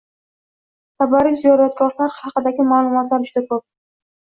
[1.03, 3.67] Tabarruk ziyoratgohlar haqidagi ma’lumotlar juda ko‘p.